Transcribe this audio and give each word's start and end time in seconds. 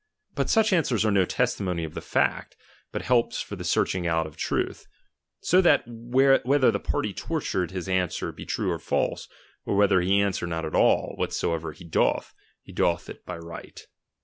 But 0.33 0.49
such 0.49 0.73
answers 0.73 1.05
are 1.05 1.11
no 1.11 1.25
testimony 1.25 1.83
of 1.83 1.93
the 1.93 2.01
fact, 2.01 2.57
but 2.91 3.03
helps 3.03 3.39
for 3.39 3.55
the 3.55 3.63
search 3.63 3.93
ing 3.93 4.07
out 4.07 4.25
of 4.25 4.35
truth; 4.35 4.87
so 5.41 5.61
that 5.61 5.83
whether 5.85 6.71
the 6.71 6.79
party 6.79 7.13
tortured 7.13 7.69
his 7.69 7.87
answer 7.87 8.31
be 8.31 8.43
true 8.47 8.71
or 8.71 8.79
false, 8.79 9.27
or 9.63 9.75
whether 9.75 10.01
he 10.01 10.19
answer 10.19 10.47
not 10.47 10.65
at 10.65 10.73
all, 10.73 11.13
whatsoever 11.19 11.71
he 11.71 11.83
doth, 11.83 12.33
he 12.63 12.71
doth 12.73 13.09
it 13.11 13.23
by 13.27 13.37
right. 13.37 13.79